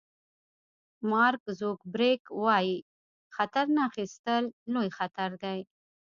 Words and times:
مارک 1.09 1.43
زوګربرګ 1.59 2.21
وایي 2.43 2.75
خطر 3.35 3.65
نه 3.75 3.81
اخیستل 3.89 4.43
لوی 4.73 4.89
خطر 4.97 5.29
دی. 5.43 5.59